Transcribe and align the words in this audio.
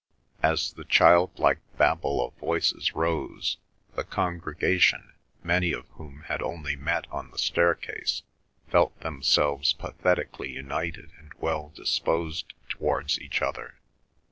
As 0.41 0.73
the 0.73 0.83
childlike 0.83 1.59
battle 1.77 2.25
of 2.25 2.33
voices 2.39 2.95
rose, 2.95 3.57
the 3.93 4.03
congregation, 4.03 5.13
many 5.43 5.73
of 5.73 5.85
whom 5.89 6.21
had 6.21 6.41
only 6.41 6.75
met 6.75 7.05
on 7.11 7.29
the 7.29 7.37
staircase, 7.37 8.23
felt 8.67 8.99
themselves 9.01 9.73
pathetically 9.73 10.49
united 10.51 11.11
and 11.19 11.31
well 11.37 11.69
disposed 11.75 12.55
towards 12.67 13.19
each 13.21 13.43
other. 13.43 13.75